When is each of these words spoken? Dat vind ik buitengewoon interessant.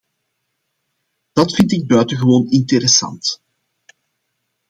Dat 1.33 1.53
vind 1.53 1.71
ik 1.71 1.87
buitengewoon 1.87 2.49
interessant. 2.49 3.41